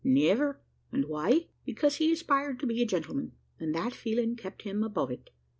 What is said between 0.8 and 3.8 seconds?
and why? because he aspired to be a gentleman, and